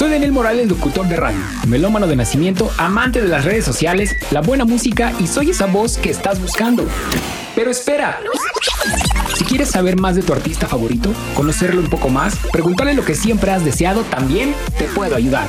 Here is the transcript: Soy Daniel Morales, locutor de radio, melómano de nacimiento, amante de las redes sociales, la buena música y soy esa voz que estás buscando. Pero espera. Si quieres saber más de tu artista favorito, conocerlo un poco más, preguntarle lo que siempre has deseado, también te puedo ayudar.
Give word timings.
Soy 0.00 0.08
Daniel 0.08 0.32
Morales, 0.32 0.66
locutor 0.66 1.06
de 1.08 1.16
radio, 1.16 1.36
melómano 1.68 2.06
de 2.06 2.16
nacimiento, 2.16 2.70
amante 2.78 3.20
de 3.20 3.28
las 3.28 3.44
redes 3.44 3.66
sociales, 3.66 4.16
la 4.30 4.40
buena 4.40 4.64
música 4.64 5.12
y 5.20 5.26
soy 5.26 5.50
esa 5.50 5.66
voz 5.66 5.98
que 5.98 6.08
estás 6.08 6.40
buscando. 6.40 6.86
Pero 7.54 7.70
espera. 7.70 8.18
Si 9.36 9.44
quieres 9.44 9.68
saber 9.68 10.00
más 10.00 10.16
de 10.16 10.22
tu 10.22 10.32
artista 10.32 10.66
favorito, 10.66 11.12
conocerlo 11.34 11.82
un 11.82 11.90
poco 11.90 12.08
más, 12.08 12.34
preguntarle 12.50 12.94
lo 12.94 13.04
que 13.04 13.14
siempre 13.14 13.50
has 13.50 13.62
deseado, 13.62 14.00
también 14.04 14.54
te 14.78 14.84
puedo 14.84 15.14
ayudar. 15.14 15.46